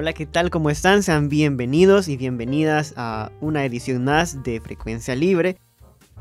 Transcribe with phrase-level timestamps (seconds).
[0.00, 0.48] Hola, ¿qué tal?
[0.48, 1.02] ¿Cómo están?
[1.02, 5.58] Sean bienvenidos y bienvenidas a una edición más de Frecuencia Libre.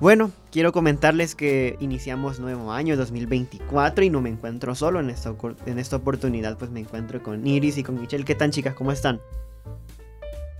[0.01, 5.33] Bueno, quiero comentarles que iniciamos nuevo año 2024 y no me encuentro solo en esta,
[5.65, 8.25] en esta oportunidad, pues me encuentro con Iris y con Michelle.
[8.25, 8.73] ¿Qué tal chicas?
[8.73, 9.21] ¿Cómo están?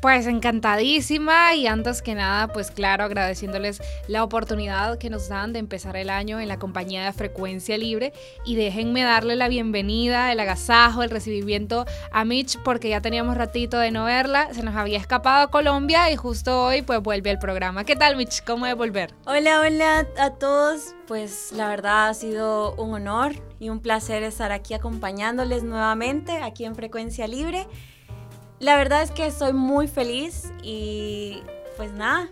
[0.02, 5.60] Pues encantadísima y antes que nada, pues claro, agradeciéndoles la oportunidad que nos dan de
[5.60, 8.14] empezar el año en la compañía de Frecuencia Libre
[8.46, 13.78] y déjenme darle la bienvenida, el agasajo, el recibimiento a Mitch porque ya teníamos ratito
[13.78, 17.40] de no verla, se nos había escapado a Colombia y justo hoy pues vuelve al
[17.40, 17.84] programa.
[17.84, 18.42] ¿Qué tal Mitch?
[18.46, 19.14] ¿Cómo de volver?
[19.26, 20.96] Hola, hola a todos.
[21.08, 26.64] Pues la verdad ha sido un honor y un placer estar aquí acompañándoles nuevamente aquí
[26.64, 27.68] en Frecuencia Libre.
[28.60, 31.42] La verdad es que estoy muy feliz y
[31.78, 32.28] pues nada,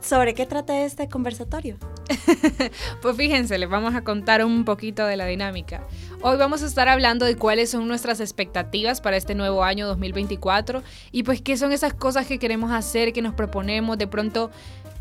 [0.00, 1.76] ¿sobre qué trata este conversatorio?
[3.02, 5.86] pues fíjense, les vamos a contar un poquito de la dinámica.
[6.20, 10.82] Hoy vamos a estar hablando de cuáles son nuestras expectativas para este nuevo año 2024
[11.12, 14.50] y pues qué son esas cosas que queremos hacer, que nos proponemos, de pronto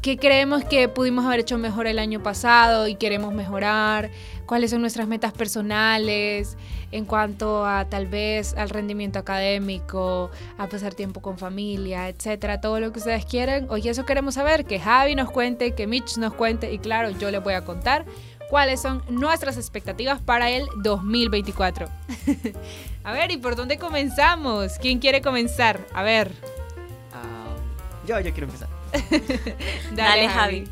[0.02, 4.10] qué creemos que pudimos haber hecho mejor el año pasado y queremos mejorar,
[4.48, 6.58] cuáles son nuestras metas personales
[6.92, 12.80] en cuanto a tal vez al rendimiento académico, a pasar tiempo con familia, etcétera, todo
[12.80, 13.68] lo que ustedes quieran.
[13.70, 17.30] Hoy eso queremos saber, que Javi nos cuente, que Mitch nos cuente y claro, yo
[17.30, 18.06] les voy a contar
[18.50, 21.88] cuáles son nuestras expectativas para el 2024.
[23.04, 24.74] a ver, ¿y por dónde comenzamos?
[24.82, 25.80] ¿Quién quiere comenzar?
[25.94, 26.32] A ver.
[27.14, 27.56] Ah,
[28.08, 28.81] yo, yo quiero empezar.
[29.96, 30.64] Dale, Javi.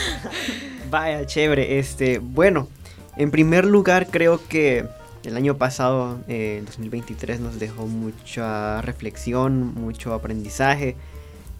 [0.90, 1.78] Vaya, chévere.
[1.78, 2.68] Este, bueno,
[3.16, 4.86] en primer lugar creo que
[5.24, 10.96] el año pasado, eh, 2023, nos dejó mucha reflexión, mucho aprendizaje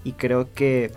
[0.03, 0.93] y creo que,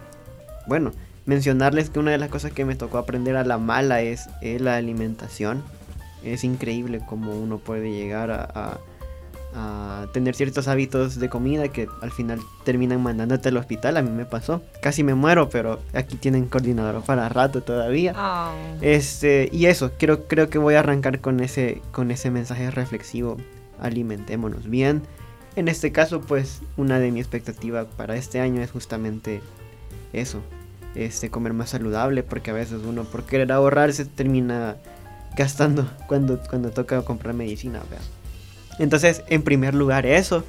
[0.67, 0.91] bueno,
[1.25, 4.77] mencionarles que una de las cosas que me tocó aprender a la mala es, la
[4.77, 5.63] alimentación.
[6.23, 8.92] Es increíble cómo uno puede llegar a a
[10.11, 13.97] tener ciertos hábitos de comida que al final terminan mandándote al hospital.
[13.97, 14.61] A mí me pasó.
[14.81, 18.13] Casi me muero, pero aquí tienen coordinador para rato todavía.
[18.17, 18.51] Oh.
[18.81, 23.37] Este, y eso, creo, creo que voy a arrancar con ese, con ese mensaje reflexivo.
[23.79, 25.01] Alimentémonos bien.
[25.55, 29.41] En este caso, pues, una de mis expectativas para este año es justamente
[30.13, 30.41] eso.
[30.95, 34.77] Este, comer más saludable, porque a veces uno por querer ahorrar se termina
[35.35, 37.81] gastando cuando, cuando toca comprar medicina,
[38.79, 40.43] entonces, en primer lugar eso,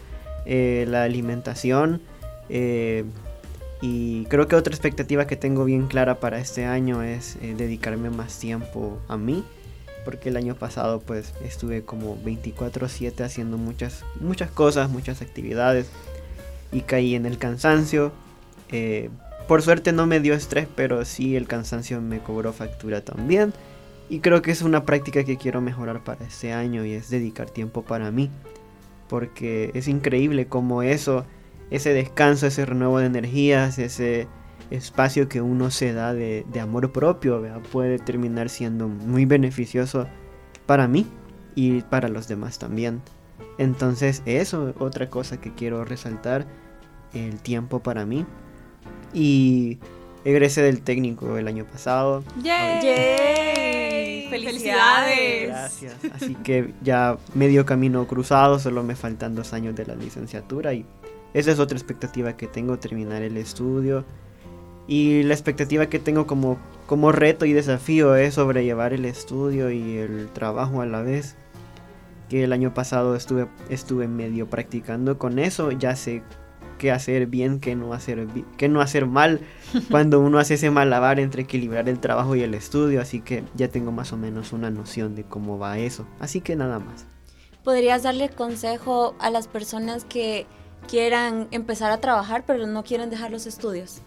[0.46, 2.00] eh, la alimentación.
[2.48, 3.04] Eh,
[3.80, 8.10] y creo que otra expectativa que tengo bien clara para este año es eh, dedicarme
[8.10, 9.44] más tiempo a mí.
[10.04, 15.88] Porque el año pasado pues estuve como 24/7 haciendo muchas, muchas cosas, muchas actividades.
[16.72, 18.12] Y caí en el cansancio.
[19.46, 23.52] por suerte no me dio estrés, pero sí el cansancio me cobró factura también.
[24.08, 27.50] Y creo que es una práctica que quiero mejorar para este año y es dedicar
[27.50, 28.30] tiempo para mí.
[29.08, 31.24] Porque es increíble como eso,
[31.70, 34.28] ese descanso, ese renuevo de energías, ese
[34.70, 40.06] espacio que uno se da de, amor propio, puede terminar siendo muy beneficioso
[40.66, 41.06] para mí
[41.54, 43.02] y para los demás también.
[43.58, 46.46] Entonces eso, otra cosa que quiero resaltar,
[47.12, 48.26] el tiempo para mí.
[49.12, 49.78] Y
[50.24, 52.24] egresé del técnico el año pasado.
[52.42, 53.83] ¡Yay!
[54.30, 55.48] ¡Felicidades!
[55.48, 55.94] Gracias.
[56.12, 60.86] Así que ya medio camino cruzado, solo me faltan dos años de la licenciatura y
[61.34, 64.04] esa es otra expectativa que tengo, terminar el estudio.
[64.86, 69.96] Y la expectativa que tengo como, como reto y desafío es sobrellevar el estudio y
[69.96, 71.36] el trabajo a la vez.
[72.28, 76.22] Que el año pasado estuve, estuve medio practicando con eso, ya sé
[76.78, 78.26] qué hacer bien, qué no hacer,
[78.56, 79.40] qué no hacer mal
[79.90, 83.68] cuando uno hace ese malabar entre equilibrar el trabajo y el estudio, así que ya
[83.68, 86.06] tengo más o menos una noción de cómo va eso.
[86.20, 87.06] Así que nada más.
[87.62, 90.46] ¿Podrías darle consejo a las personas que
[90.86, 94.02] quieran empezar a trabajar pero no quieren dejar los estudios?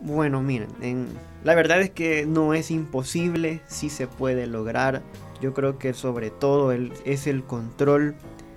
[0.00, 1.08] Bueno, miren,
[1.42, 5.02] la verdad es que no es imposible, sí se puede lograr.
[5.40, 8.14] Yo creo que sobre todo es el control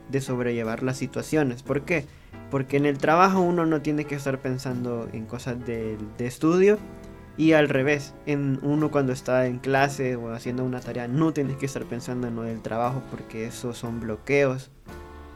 [0.10, 1.64] de sobrellevar las situaciones.
[1.64, 2.06] ¿Por qué?
[2.50, 6.78] Porque en el trabajo uno no tiene que estar pensando en cosas de, estudio.
[7.38, 11.56] Y al revés, en uno cuando está en clase o haciendo una tarea no tienes
[11.56, 14.72] que estar pensando en lo del trabajo porque esos son bloqueos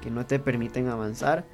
[0.01, 1.45] que no te permiten avanzar.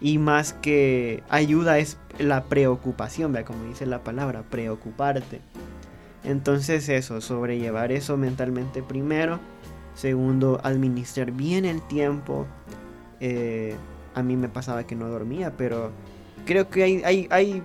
[0.00, 5.40] Y más que ayuda es la preocupación, vea como dice la palabra, preocuparte.
[6.24, 9.38] Entonces eso, sobrellevar eso mentalmente primero.
[9.94, 12.46] Segundo, administrar bien el tiempo.
[13.20, 13.76] Eh,
[14.14, 15.90] a mí me pasaba que no dormía, pero
[16.46, 17.62] creo que hay, hay, hay,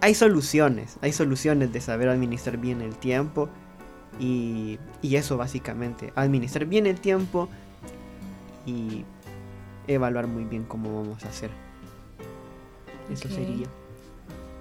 [0.00, 0.98] hay soluciones.
[1.02, 3.48] Hay soluciones de saber administrar bien el tiempo.
[4.18, 7.48] Y, y eso básicamente, administrar bien el tiempo
[8.64, 9.04] y
[9.88, 11.50] evaluar muy bien cómo vamos a hacer.
[13.10, 13.66] Eso sería.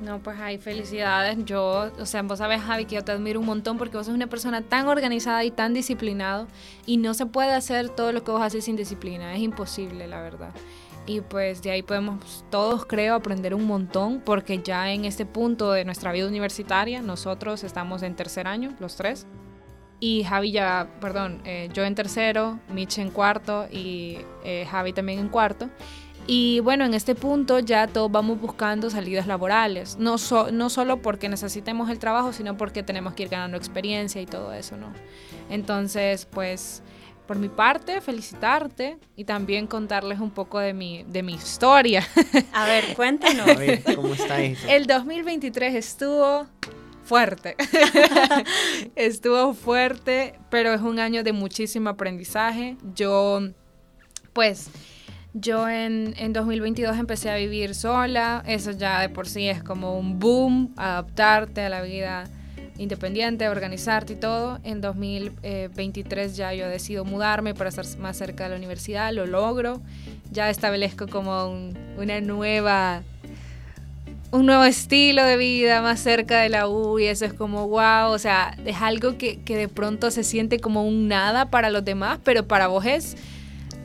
[0.01, 1.37] No, pues hay felicidades.
[1.45, 4.15] Yo, o sea, vos sabes, Javi, que yo te admiro un montón porque vos sos
[4.15, 6.47] una persona tan organizada y tan disciplinado
[6.85, 9.33] y no se puede hacer todo lo que vos haces sin disciplina.
[9.33, 10.53] Es imposible, la verdad.
[11.05, 15.71] Y pues de ahí podemos todos, creo, aprender un montón porque ya en este punto
[15.71, 19.27] de nuestra vida universitaria, nosotros estamos en tercer año, los tres.
[19.99, 25.19] Y Javi ya, perdón, eh, yo en tercero, Mitch en cuarto y eh, Javi también
[25.19, 25.69] en cuarto.
[26.25, 31.01] Y bueno, en este punto ya todos vamos buscando salidas laborales, no, so- no solo
[31.01, 34.93] porque necesitemos el trabajo, sino porque tenemos que ir ganando experiencia y todo eso, ¿no?
[35.49, 36.81] Entonces, pues,
[37.27, 42.07] por mi parte, felicitarte y también contarles un poco de mi, de mi historia.
[42.53, 43.47] A ver, cuéntanos.
[43.47, 44.65] A ver, ¿cómo está eso?
[44.69, 46.45] El 2023 estuvo
[47.03, 47.55] fuerte.
[48.95, 52.77] estuvo fuerte, pero es un año de muchísimo aprendizaje.
[52.95, 53.41] Yo,
[54.33, 54.69] pues,
[55.33, 58.43] yo en, en 2022 empecé a vivir sola.
[58.47, 62.25] Eso ya de por sí es como un boom, adaptarte a la vida
[62.77, 64.59] independiente, organizarte y todo.
[64.63, 69.81] En 2023 ya yo decido mudarme para estar más cerca de la universidad, lo logro.
[70.31, 73.03] Ya establezco como un- una nueva
[74.31, 78.09] un nuevo estilo de vida más cerca de la U y eso es como wow,
[78.09, 81.85] o sea, es algo que, que de pronto se siente como un nada para los
[81.85, 83.15] demás, pero para vos es,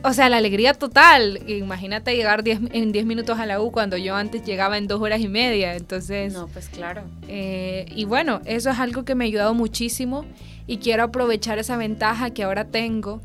[0.03, 1.41] o sea, la alegría total.
[1.47, 5.01] Imagínate llegar 10 en 10 minutos a la U cuando yo antes llegaba en dos
[5.01, 6.33] horas y media, entonces...
[6.33, 7.03] No, pues claro.
[7.27, 10.25] Eh, y bueno, eso es algo que me ha ayudado muchísimo
[10.67, 13.21] y quiero aprovechar esa ventaja que ahora tengo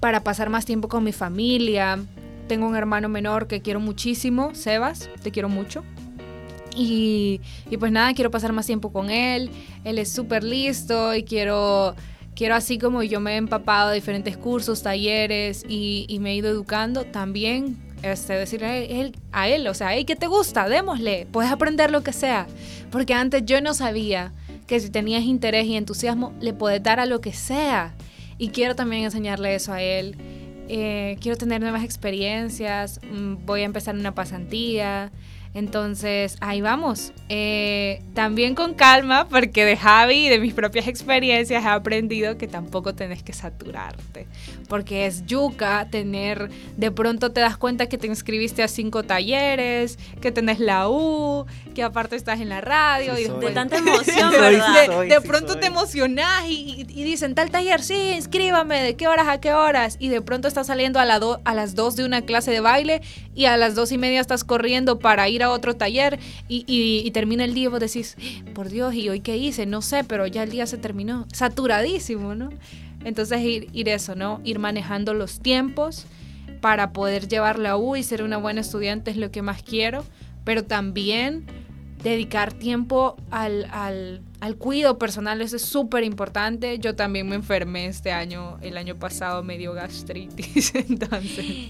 [0.00, 1.98] para pasar más tiempo con mi familia.
[2.48, 5.84] Tengo un hermano menor que quiero muchísimo, Sebas, te quiero mucho.
[6.76, 7.40] Y,
[7.70, 9.50] y pues nada, quiero pasar más tiempo con él.
[9.84, 11.94] Él es súper listo y quiero,
[12.36, 16.36] quiero así como yo me he empapado de diferentes cursos, talleres y, y me he
[16.36, 20.68] ido educando, también este, decirle a él, a él, o sea, hey, ¿qué te gusta?
[20.68, 22.46] Démosle, puedes aprender lo que sea.
[22.90, 24.32] Porque antes yo no sabía
[24.66, 27.94] que si tenías interés y entusiasmo, le puedes dar a lo que sea.
[28.38, 30.16] Y quiero también enseñarle eso a él.
[30.68, 35.10] Eh, quiero tener nuevas experiencias, mm, voy a empezar una pasantía.
[35.56, 37.12] Entonces, ahí vamos.
[37.30, 42.46] Eh, también con calma, porque de Javi y de mis propias experiencias he aprendido que
[42.46, 44.26] tampoco tenés que saturarte.
[44.68, 49.98] Porque es yuca tener, de pronto te das cuenta que te inscribiste a cinco talleres,
[50.20, 53.32] que tenés la U, que aparte estás en la radio Sí y soy.
[53.32, 54.80] después De tanta emoción, Soy, ¿verdad?
[54.80, 55.60] de, soy, de sí pronto soy.
[55.62, 56.52] te emocionás y,
[56.86, 59.96] y- y dicen tal taller, sí, inscríbame, ¿de qué horas a qué horas?
[60.00, 62.60] Y de pronto estás saliendo a, la do- a las 2 de una clase de
[62.60, 63.00] baile
[63.34, 67.44] y a las dos y media estás corriendo para ir a otro taller y, termina
[67.44, 68.16] el día vos decís,
[68.54, 69.66] por Dios, ¿y hoy qué hice?
[69.66, 71.26] No sé, pero ya el día se terminó.
[71.32, 72.50] Saturadísimo, ¿no?
[73.04, 74.40] Entonces ir, ir eso, ¿no?
[74.44, 76.06] Ir manejando los tiempos
[76.60, 80.04] para poder llevar la U y ser una buena estudiante es lo que más quiero,
[80.44, 81.46] pero también
[82.02, 86.78] dedicar tiempo al, al cuidado personal, eso es súper importante.
[86.78, 91.68] Yo también me enfermé este año, el año pasado me dio gastritis, entonces,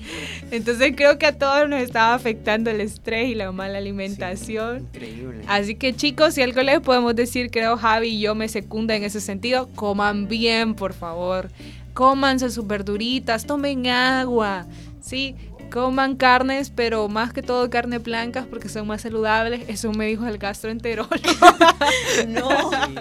[0.50, 4.88] entonces creo que a todos nos estaba afectando el estrés y la mala alimentación.
[4.94, 5.44] Increíble.
[5.46, 9.04] Así que chicos, si algo les podemos decir, creo Javi y yo me secunda en
[9.04, 11.50] ese sentido, coman bien, por favor.
[11.94, 14.66] Cómanse sus verduritas, tomen agua,
[15.00, 15.34] ¿sí?
[15.70, 19.62] Coman carnes, pero más que todo carnes blancas porque son más saludables.
[19.68, 21.16] Eso me dijo el gastroenterólogo.
[22.28, 22.48] No.
[22.70, 22.94] Sí,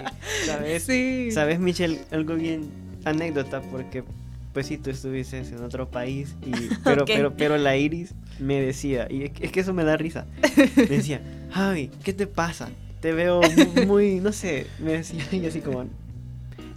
[0.46, 0.82] ¿Sabes?
[0.82, 1.30] Sí.
[1.32, 2.00] ¿Sabes, Michelle?
[2.10, 2.70] Algo bien
[3.04, 4.04] anécdota porque
[4.52, 6.50] pues sí, tú estuviste en otro país y
[6.84, 9.96] pero pero pero la Iris me decía y es que, es que eso me da
[9.96, 10.26] risa.
[10.76, 11.20] Me decía,
[11.50, 12.68] "Javi, ¿qué te pasa?
[13.00, 15.84] Te veo mu- muy, no sé", me decía y así como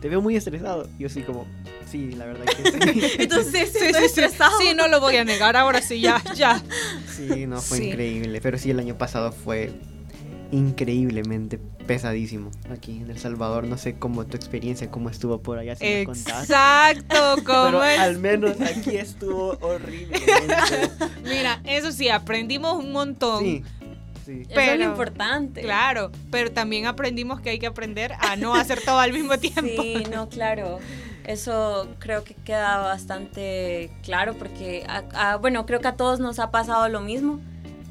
[0.01, 0.88] te veo muy estresado.
[0.98, 1.46] Y yo así como,
[1.89, 3.12] sí, la verdad que sí.
[3.19, 4.58] Entonces, Sí, estoy estresado.
[4.60, 5.55] Sí, no lo voy a negar.
[5.58, 6.62] Ahora sí, ya, ya.
[7.15, 7.89] Sí, no, fue Sí.
[7.89, 8.39] increíble.
[8.41, 9.72] Pero sí, el año pasado fue
[10.51, 13.65] increíblemente pesadísimo aquí en El Salvador.
[13.65, 16.43] No sé cómo tu experiencia, cómo estuvo por allá, si me contás.
[16.50, 18.00] Exacto, Pero como es.
[18.00, 20.19] al menos aquí estuvo horrible.
[21.24, 23.43] Mira, eso sí, aprendimos un montón.
[23.43, 23.63] Sí,
[24.25, 24.31] sí.
[24.41, 25.62] Eso es pero- lo importante.
[25.62, 29.62] Claro, pero también aprendimos que hay que aprender a no hacer todo al mismo tiempo.
[29.84, 30.79] Sí, no, claro.
[31.29, 34.83] Eso creo que queda bastante claro porque,
[35.41, 37.39] bueno, creo que a todos nos ha pasado lo mismo.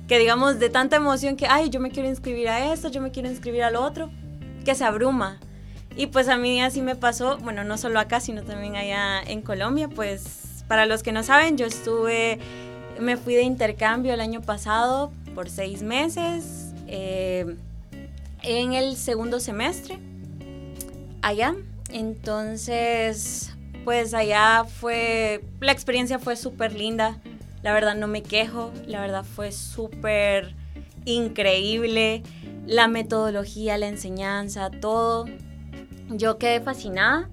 [0.08, 3.12] Que digamos, de tanta emoción que, ay, yo me quiero inscribir a esto, yo me
[3.12, 4.10] quiero inscribir al otro,
[4.64, 5.38] que se abruma.
[5.96, 9.40] Y pues a mí así me pasó, bueno, no solo acá, sino también allá en
[9.40, 9.88] Colombia.
[9.88, 12.40] Pues para los que no saben, yo estuve,
[12.98, 17.54] me fui de intercambio el año pasado por seis meses, eh,
[18.42, 20.00] en el segundo semestre,
[21.22, 21.54] allá.
[21.90, 27.18] Entonces, pues allá fue, la experiencia fue súper linda.
[27.62, 30.54] La verdad no me quejo, la verdad fue súper
[31.04, 32.22] increíble.
[32.66, 35.24] La metodología, la enseñanza, todo.
[36.10, 37.30] Yo quedé fascinada.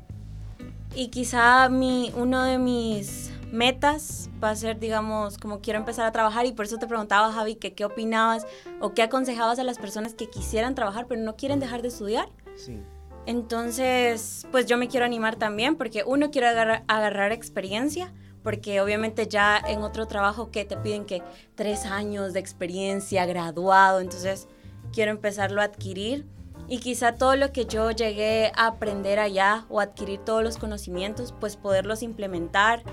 [0.95, 6.11] Y quizá mi, uno de mis metas va a ser, digamos, como quiero empezar a
[6.11, 8.45] trabajar y por eso te preguntaba, Javi, que qué opinabas
[8.79, 12.29] o qué aconsejabas a las personas que quisieran trabajar pero no quieren dejar de estudiar.
[12.55, 12.79] Sí.
[13.25, 18.13] Entonces, pues yo me quiero animar también porque uno quiere agarrar, experiencia,
[18.43, 21.23] porque obviamente ya en otro trabajo que te piden que
[21.55, 24.47] tres años de experiencia, graduado, entonces
[24.93, 26.25] quiero empezarlo a adquirir
[26.67, 31.33] y quizá todo lo que yo llegué a aprender allá o adquirir todos los conocimientos,
[31.39, 32.83] pues poderlos implementar.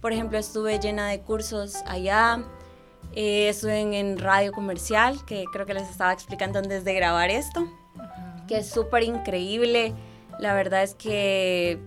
[0.00, 2.42] Por ejemplo, estuve llena de cursos allá,
[3.12, 7.30] eh, estuve en, en radio comercial, que creo que les estaba explicando antes de grabar
[7.30, 7.68] esto
[8.52, 9.94] que es súper increíble.
[10.38, 11.78] La verdad es que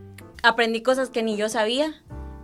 [0.41, 1.93] aprendí cosas que ni yo sabía,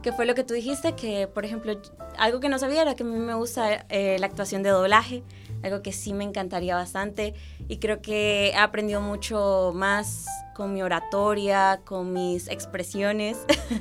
[0.04, 1.82] que fue lo que tú dijiste, que por ejemplo,
[2.20, 5.24] algo que no sabía era que a mí me gusta eh, la actuación de doblaje,
[5.64, 7.34] algo que sí me encantaría bastante
[7.68, 13.40] y creo que he aprendido mucho más con mi oratoria, con mis expresiones.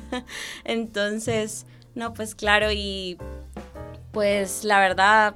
[0.63, 3.19] Entonces, no, pues claro, y
[4.11, 5.35] pues la verdad,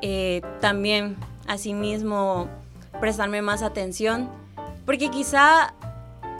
[0.00, 2.48] eh, también asimismo
[3.02, 4.30] prestarme más atención,
[4.86, 5.74] porque quizá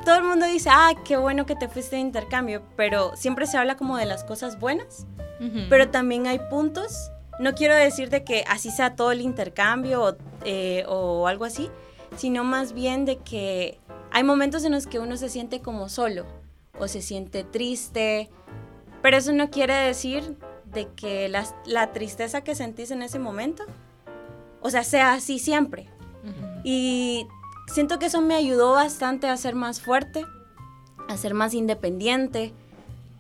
[0.05, 3.59] todo el mundo dice, ah, qué bueno que te fuiste de intercambio, pero siempre se
[3.59, 5.09] habla como de las cosas buenas,
[5.69, 10.17] pero también hay puntos, no quiero decir de que así sea todo el intercambio o,
[10.45, 11.69] eh, o algo así,
[12.17, 13.81] sino más bien de que
[14.13, 16.27] hay momentos en los que uno se siente como solo
[16.79, 18.31] o se siente triste,
[19.03, 23.65] pero eso no quiere decir de que la, la tristeza que sentís en ese momento,
[24.61, 25.89] o sea, sea así siempre.
[26.65, 27.27] Y
[27.67, 30.25] siento que eso me ayudó bastante a ser más fuerte,
[31.09, 32.53] a ser más independiente.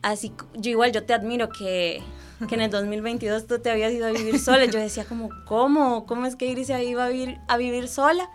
[0.02, 2.02] Así, yo igual, yo te admiro que,
[2.49, 4.64] que en el 2022 tú te habías ido a vivir sola.
[4.66, 6.06] Yo decía como, ¿cómo?
[6.06, 8.28] ¿Cómo es que Iris se iba a vivir, a vivir sola?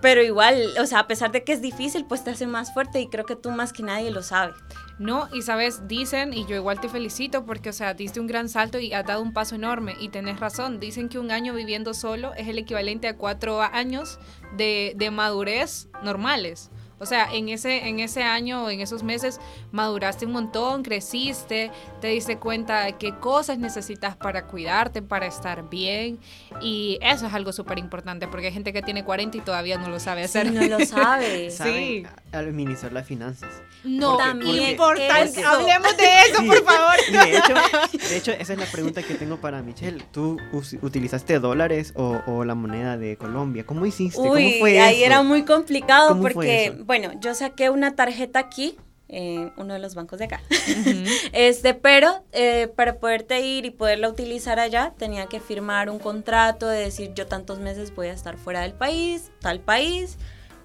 [0.00, 3.00] Pero igual, o sea, a pesar de que es difícil, pues te hace más fuerte
[3.00, 4.52] y creo que tú más que nadie lo sabe.
[4.98, 8.48] No, y sabes, dicen, y yo igual te felicito porque, o sea, diste un gran
[8.48, 9.96] salto y has dado un paso enorme.
[10.00, 14.18] Y tenés razón, dicen que un año viviendo solo es el equivalente a cuatro años
[14.56, 16.70] de, de madurez normales.
[17.00, 19.40] O sea, en ese, en ese año, en esos meses,
[19.72, 25.68] maduraste un montón, creciste, te diste cuenta de qué cosas necesitas para cuidarte, para estar
[25.68, 26.18] bien.
[26.60, 29.88] Y eso es algo súper importante porque hay gente que tiene 40 y todavía no
[29.88, 30.52] lo sabe hacer.
[30.52, 31.56] no lo sabes.
[31.58, 32.02] Sí.
[32.02, 32.06] ¿Saben?
[32.06, 33.48] A- Administrar las finanzas.
[33.84, 35.20] No, Porque- También importa.
[35.20, 35.46] eso.
[35.46, 36.46] Hablemos de eso, Sí.
[36.46, 36.94] por favor.
[37.10, 40.02] De hecho, de hecho, esa es la pregunta que tengo para Michelle.
[40.12, 40.36] ¿Tú
[40.82, 43.64] utilizaste dólares o, o la moneda de Colombia?
[43.64, 44.16] ¿Cómo hiciste?
[44.18, 45.06] ¿Cómo Uy, fue ahí eso?
[45.06, 46.74] era muy complicado ¿Cómo porque?
[46.88, 48.74] Bueno, yo saqué una tarjeta aquí,
[49.08, 50.40] en uno de los bancos de acá.
[51.32, 56.66] Este, pero eh, para poderte ir y poderla utilizar allá, tenía que firmar un contrato
[56.66, 60.16] de decir yo tantos meses voy a estar fuera del país, tal país,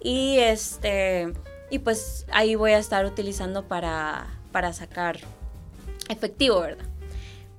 [0.01, 1.33] y este,
[1.69, 5.19] y pues ahí voy a estar utilizando para, para sacar
[6.07, 6.85] efectivo, ¿verdad?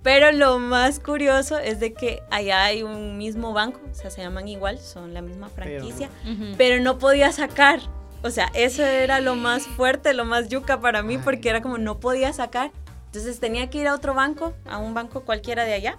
[0.02, 4.22] Pero lo más curioso es de que allá hay un mismo banco, o sea, se
[4.22, 6.08] llaman igual, son la misma Pero- franquicia,
[6.56, 7.80] pero no podía sacar.
[8.24, 11.76] O sea, eso era lo más fuerte, lo más yuca para mí, porque era como
[11.76, 12.72] no podía sacar.
[13.06, 15.98] Entonces tenía que ir a otro banco, a un banco cualquiera de allá,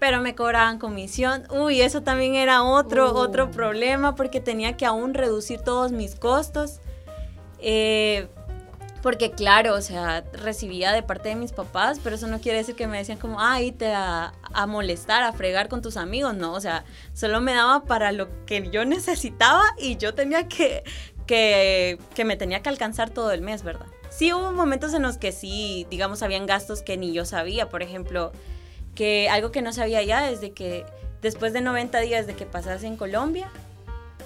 [0.00, 1.44] pero me cobraban comisión.
[1.50, 3.18] Uy, eso también era otro, Uh.
[3.18, 6.80] otro problema, porque tenía que aún reducir todos mis costos.
[7.58, 8.26] Eh,
[9.02, 12.74] porque claro, o sea, recibía de parte de mis papás, pero eso no quiere decir
[12.74, 16.54] que me decían como, ay, te a, a molestar, a fregar con tus amigos, no,
[16.54, 20.82] o sea, solo me daba para lo que yo necesitaba y yo tenía que,
[21.26, 23.86] que, que me tenía que alcanzar todo el mes, ¿verdad?
[24.10, 27.82] Sí hubo momentos en los que sí, digamos, habían gastos que ni yo sabía, por
[27.82, 28.32] ejemplo,
[28.94, 30.84] que algo que no sabía ya es de que
[31.22, 33.50] después de 90 días de que pasas en Colombia,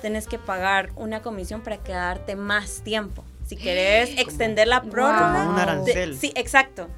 [0.00, 3.24] tenés que pagar una comisión para quedarte más tiempo.
[3.46, 5.48] Si querés extender la prórroga.
[5.48, 6.16] Un arancel.
[6.16, 6.88] sí, exacto.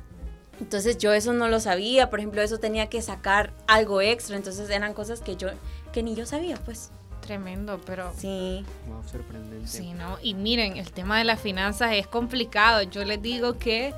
[0.60, 4.70] Entonces yo eso no lo sabía, por ejemplo, eso tenía que sacar algo extra, entonces
[4.70, 5.48] eran cosas que yo
[5.92, 6.90] que ni yo sabía, pues.
[7.22, 8.64] Tremendo, pero Sí.
[8.88, 9.66] Wow, sorprendente.
[9.68, 10.18] Sí, ¿no?
[10.22, 12.82] Y miren, el tema de las finanzas es complicado.
[12.82, 13.94] Yo les digo que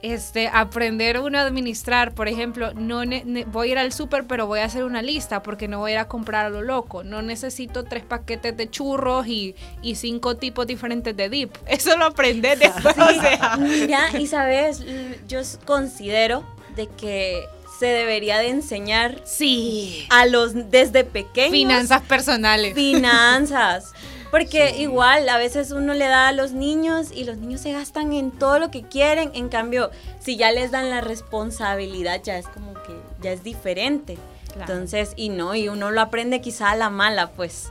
[0.00, 4.26] este, aprender uno a administrar, por ejemplo, no ne- ne- voy a ir al súper,
[4.28, 6.62] pero voy a hacer una lista porque no voy a ir a comprar a lo
[6.62, 7.02] loco.
[7.02, 11.52] No necesito tres paquetes de churros y, y cinco tipos diferentes de dip.
[11.66, 12.96] Eso lo aprendes después.
[12.96, 13.56] o sea.
[13.58, 14.84] Mira, y sabes,
[15.26, 16.44] yo considero
[16.76, 17.44] de que
[17.78, 20.06] se debería de enseñar Sí.
[20.10, 22.74] a los desde pequeños Finanzas personales.
[22.74, 23.92] finanzas.
[24.30, 28.12] Porque igual a veces uno le da a los niños y los niños se gastan
[28.12, 29.30] en todo lo que quieren.
[29.34, 34.18] En cambio, si ya les dan la responsabilidad, ya es como que ya es diferente.
[34.52, 34.72] Claro.
[34.74, 37.70] Entonces, y no, y uno lo aprende quizá a la mala, pues.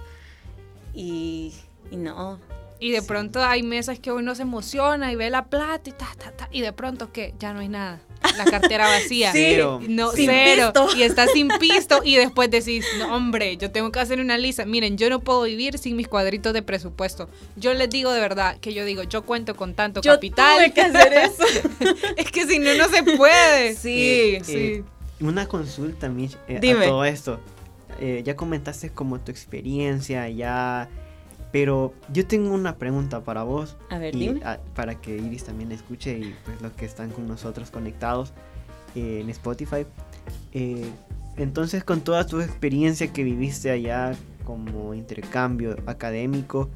[0.95, 1.53] Y,
[1.91, 2.39] y no.
[2.79, 6.07] Y de pronto hay meses que uno se emociona y ve la plata y ta,
[6.17, 6.47] ta, ta.
[6.51, 7.99] Y de pronto que ya no hay nada.
[8.37, 9.31] La cartera vacía.
[9.31, 9.79] Sí, Cero.
[9.87, 10.71] No, Sin cero.
[10.73, 10.97] pisto.
[10.97, 14.65] Y estás sin pisto y después decís, no, hombre, yo tengo que hacer una lista.
[14.65, 17.29] Miren, yo no puedo vivir sin mis cuadritos de presupuesto.
[17.55, 20.57] Yo les digo de verdad que yo digo, yo cuento con tanto Yo capital.
[20.57, 21.43] tuve que hacer eso.
[22.17, 23.75] es que si no, no se puede.
[23.75, 24.53] Sí, Eh, sí.
[24.55, 24.83] eh,
[25.19, 26.85] una consulta, Mitch, eh, Dime.
[26.85, 27.39] a todo esto.
[27.99, 30.87] Eh, ya comentaste como tu experiencia, ya...
[31.51, 33.77] Pero yo tengo una pregunta para vos.
[33.89, 34.41] A ver, y dime.
[34.75, 38.33] para que Iris también escuche y pues los que están con nosotros conectados
[38.95, 39.85] eh, en Spotify.
[40.53, 40.89] Eh,
[41.37, 44.13] entonces, con toda tu experiencia que viviste allá
[44.43, 46.69] como intercambio académico,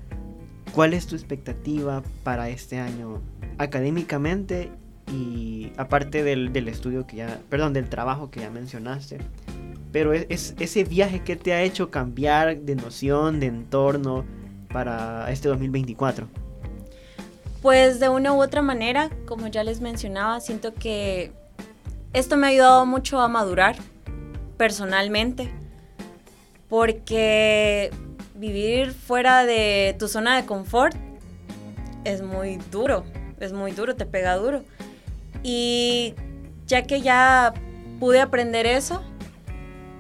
[0.74, 3.22] ¿cuál es tu expectativa para este año
[3.58, 4.70] académicamente
[5.12, 9.18] y aparte del, del estudio que ya, perdón, del trabajo que ya mencionaste?
[9.92, 14.24] Pero es, es- ese viaje que te ha hecho cambiar de noción, de entorno
[14.72, 16.28] para este 2024.
[17.62, 21.32] Pues de una u otra manera, como ya les mencionaba, siento que
[22.14, 23.76] esto me ha ayudado mucho a madurar
[24.58, 25.52] personalmente,
[26.70, 27.92] porque
[28.36, 30.96] vivir fuera de tu zona de confort
[32.04, 33.04] es muy duro,
[33.40, 34.64] es muy duro, te pega duro.
[35.44, 36.16] Y
[36.66, 37.54] ya que ya
[38.00, 39.02] pude aprender eso,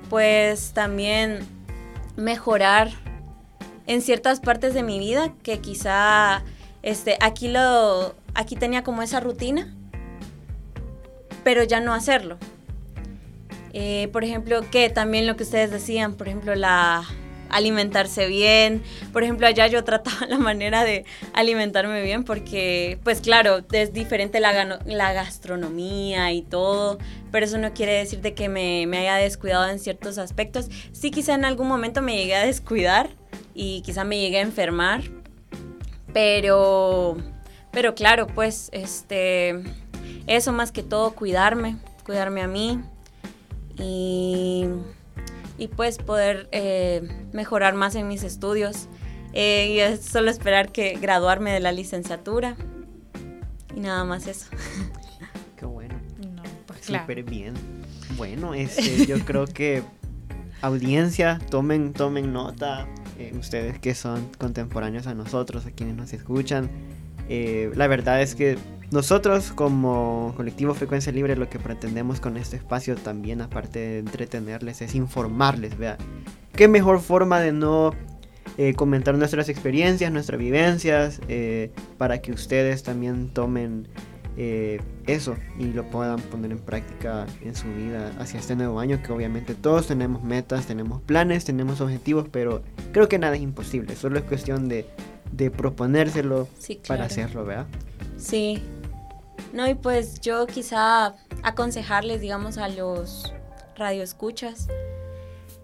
[0.09, 1.39] pues también
[2.15, 2.89] mejorar
[3.87, 6.43] en ciertas partes de mi vida que quizá
[6.83, 9.73] este, aquí, lo, aquí tenía como esa rutina,
[11.43, 12.37] pero ya no hacerlo.
[13.73, 17.05] Eh, por ejemplo, que también lo que ustedes decían, por ejemplo, la
[17.51, 18.81] alimentarse bien.
[19.13, 24.39] Por ejemplo, allá yo trataba la manera de alimentarme bien porque, pues claro, es diferente
[24.39, 26.97] la, la gastronomía y todo,
[27.31, 30.69] pero eso no quiere decir de que me, me haya descuidado en ciertos aspectos.
[30.91, 33.20] Sí, quizá en algún momento me llegué a descuidar
[33.53, 35.03] y quizá me llegué a enfermar,
[36.13, 37.17] pero,
[37.71, 39.61] pero claro, pues, este,
[40.27, 42.81] eso más que todo, cuidarme, cuidarme a mí
[43.77, 44.65] y,
[45.57, 48.87] y pues poder eh, mejorar más en mis estudios.
[49.33, 52.57] Eh, y es solo esperar que graduarme de la licenciatura
[53.75, 54.47] y nada más eso.
[55.57, 55.95] Qué bueno.
[56.35, 57.05] No, pues claro.
[57.05, 57.53] Súper bien.
[58.17, 59.83] Bueno, este, yo creo que
[60.61, 62.87] audiencia, tomen, tomen nota.
[63.37, 66.69] Ustedes que son contemporáneos a nosotros, a quienes nos escuchan.
[67.29, 68.57] Eh, la verdad es que
[68.91, 74.81] nosotros como colectivo Frecuencia Libre lo que pretendemos con este espacio también, aparte de entretenerles,
[74.81, 75.77] es informarles.
[75.77, 75.97] Vea,
[76.53, 77.93] qué mejor forma de no
[78.57, 83.87] eh, comentar nuestras experiencias, nuestras vivencias, eh, para que ustedes también tomen
[84.37, 89.01] eh, eso y lo puedan poner en práctica en su vida hacia este nuevo año
[89.03, 92.61] que obviamente todos tenemos metas, tenemos planes, tenemos objetivos, pero
[92.93, 94.85] creo que nada es imposible, solo es cuestión de,
[95.31, 97.67] de proponérselo Sí, para hacerlo, ¿verdad?
[98.17, 98.61] Sí.
[99.53, 103.33] No, y pues yo quizá aconsejarles, digamos, a los
[103.75, 104.67] radioescuchas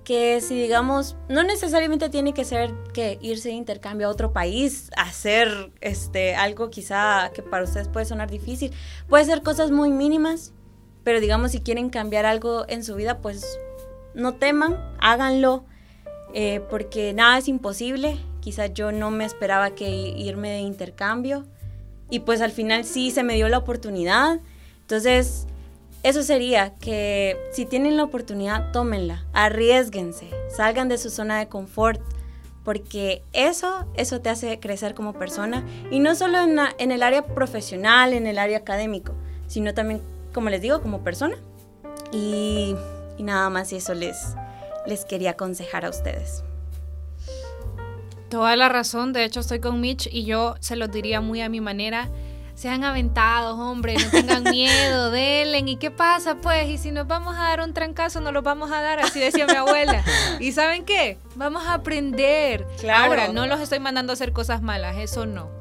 [0.08, 4.90] que si digamos, no necesariamente tiene que ser que irse de intercambio a otro país,
[4.96, 8.72] hacer este algo quizá que para ustedes puede sonar difícil,
[9.10, 10.54] puede ser cosas muy mínimas,
[11.04, 13.60] pero digamos si quieren cambiar algo en su vida, pues
[14.14, 15.66] no teman, háganlo,
[16.34, 18.18] eh, porque nada es imposible.
[18.40, 21.46] Quizás yo no me esperaba que irme de intercambio
[22.10, 24.40] y pues al final sí se me dio la oportunidad.
[24.80, 25.48] Entonces,
[26.04, 32.02] eso sería que si tienen la oportunidad, tómenla, arriesguense, salgan de su zona de confort,
[32.64, 37.02] porque eso, eso te hace crecer como persona y no solo en, la- en el
[37.04, 39.14] área profesional, en el área académico,
[39.48, 40.02] sino también,
[40.34, 41.38] como les digo, como persona.
[42.12, 42.76] Y,
[43.18, 44.18] y nada más eso les,
[44.86, 46.44] les quería aconsejar a ustedes.
[48.30, 51.50] Toda la razón, de hecho estoy con Mitch y yo se los diría muy a
[51.50, 52.10] mi manera.
[52.58, 55.60] Sean aventados, hombre, no tengan miedo, denle.
[55.60, 56.68] ¿Y qué pasa, pues?
[56.68, 59.46] Y si nos vamos a dar un trancazo, nos lo vamos a dar, así decía
[59.46, 60.04] mi abuela.
[60.40, 61.20] ¿Y saben qué?
[61.36, 62.66] Vamos a aprender.
[62.80, 63.06] Claro.
[63.06, 65.52] Ahora, no los estoy mandando a hacer cosas malas, eso no.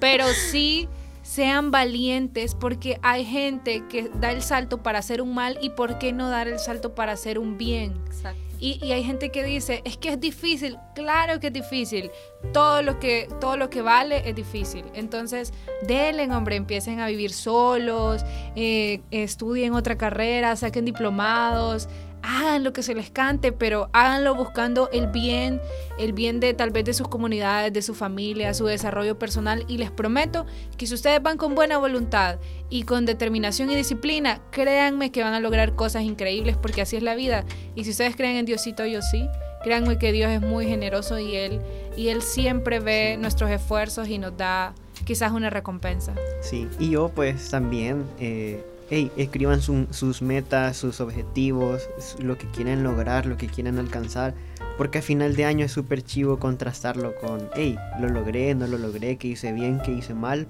[0.00, 0.88] Pero sí
[1.22, 5.98] sean valientes porque hay gente que da el salto para hacer un mal y por
[5.98, 8.02] qué no dar el salto para hacer un bien.
[8.06, 8.51] Exacto.
[8.62, 10.78] Y, hay gente que dice, es que es difícil.
[10.94, 12.12] Claro que es difícil.
[12.52, 14.84] Todo lo que, todo lo que vale es difícil.
[14.94, 15.52] Entonces,
[15.88, 21.88] denle, hombre, empiecen a vivir solos, eh, estudien otra carrera, saquen diplomados,
[22.22, 25.60] hagan lo que se les cante, pero háganlo buscando el bien,
[25.98, 29.64] el bien de tal vez de sus comunidades, de su familia, su desarrollo personal.
[29.68, 32.38] Y les prometo que si ustedes van con buena voluntad
[32.70, 37.02] y con determinación y disciplina, créanme que van a lograr cosas increíbles porque así es
[37.02, 37.44] la vida.
[37.74, 39.28] Y si ustedes creen en Diosito, yo sí.
[39.62, 41.60] Créanme que Dios es muy generoso y Él,
[41.96, 46.14] y él siempre ve nuestros esfuerzos y nos da quizás una recompensa.
[46.40, 52.46] Sí, y yo pues también, eh, hey, escriban su- sus metas, sus objetivos, lo que
[52.50, 54.34] quieren lograr, lo que quieren alcanzar,
[54.76, 58.76] porque a final de año es súper chivo contrastarlo con, hey, lo logré, no lo
[58.76, 60.46] logré, qué hice bien, qué hice mal.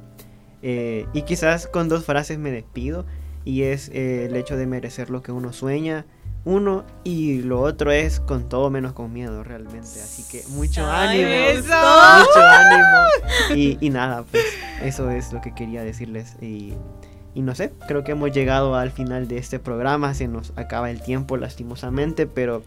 [0.61, 3.07] Eh, y quizás con dos frases me despido,
[3.45, 6.05] y es eh, el hecho de merecer lo que uno sueña.
[6.45, 9.87] Uno y lo otro es con todo menos con miedo realmente.
[10.03, 11.29] Así que mucho ánimo.
[11.55, 13.55] Mucho ánimo.
[13.55, 14.43] Y, y nada, pues
[14.83, 16.35] eso es lo que quería decirles.
[16.43, 16.75] Y,
[17.35, 20.15] y no sé, creo que hemos llegado al final de este programa.
[20.15, 22.27] Se nos acaba el tiempo lastimosamente.
[22.27, 22.63] Pero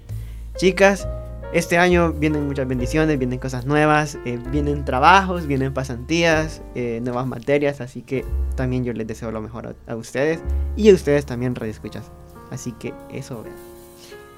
[0.57, 1.07] chicas,
[1.53, 7.27] este año vienen muchas bendiciones, vienen cosas nuevas, eh, vienen trabajos, vienen pasantías, eh, nuevas
[7.27, 7.79] materias.
[7.79, 8.25] Así que
[8.55, 10.39] también yo les deseo lo mejor a, a ustedes.
[10.75, 12.11] Y a ustedes también, escuchas
[12.51, 13.55] Así que eso, vean.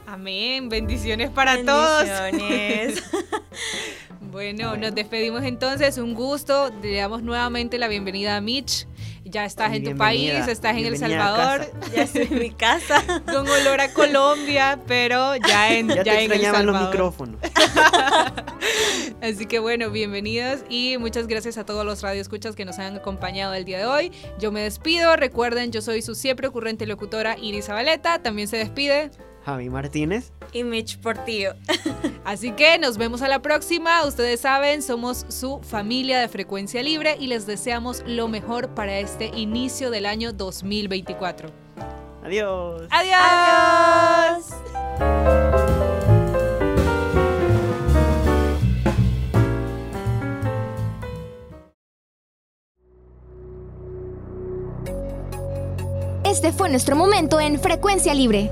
[0.07, 0.69] Amén.
[0.69, 2.07] Bendiciones para todos.
[2.07, 3.03] Bendiciones.
[4.31, 5.97] Bueno, nos despedimos entonces.
[5.97, 6.71] Un gusto.
[6.83, 8.85] Le damos nuevamente la bienvenida a Mitch.
[9.29, 13.03] Ya estás en tu país, estás en El Salvador, ya estoy en mi casa.
[13.25, 16.93] con olor a Colombia, pero ya en, Ya, ya te en El extrañaban los Salvador.
[16.93, 17.41] micrófonos.
[19.21, 23.53] Así que bueno, bienvenidos y muchas gracias a todos los radioescuchas que nos han acompañado
[23.53, 24.11] el día de hoy.
[24.39, 25.15] Yo me despido.
[25.17, 28.19] Recuerden, yo soy su siempre ocurrente locutora Iris Zabaleta.
[28.19, 29.11] También se despide.
[29.45, 30.31] Javi Martínez.
[30.53, 31.53] Y Mitch Portillo.
[32.25, 34.05] Así que nos vemos a la próxima.
[34.05, 39.31] Ustedes saben, somos su familia de frecuencia libre y les deseamos lo mejor para este
[39.36, 41.49] inicio del año 2024.
[42.23, 42.88] Adiós.
[42.91, 44.51] ¡Adiós!
[44.99, 45.47] Adiós.
[56.38, 58.51] Este fue nuestro momento en Frecuencia Libre.